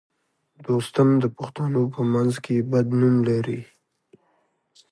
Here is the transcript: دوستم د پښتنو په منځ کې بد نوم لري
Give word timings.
دوستم 0.65 1.07
د 1.23 1.25
پښتنو 1.37 1.81
په 1.93 2.01
منځ 2.13 2.33
کې 2.45 2.55
بد 2.71 2.87
نوم 2.99 3.15
لري 3.29 3.61